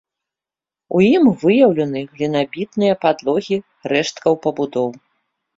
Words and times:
У 0.99 1.01
ім 1.15 1.23
выяўлены 1.43 2.01
глінабітныя 2.13 2.93
падлогі 3.05 3.63
рэшткаў 3.95 4.33
пабудоў. 4.49 4.89